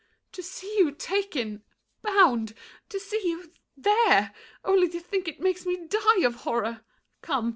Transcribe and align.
MARION. 0.03 0.15
To 0.31 0.41
see 0.41 0.77
you 0.79 0.91
taken, 0.93 1.63
bound! 2.01 2.55
To 2.89 2.99
see 2.99 3.21
you—there! 3.23 4.33
Only 4.65 4.89
to 4.89 4.99
think 4.99 5.27
it 5.27 5.39
makes 5.39 5.63
me 5.63 5.85
die 5.85 6.21
of 6.23 6.37
horror! 6.37 6.81
Come! 7.21 7.49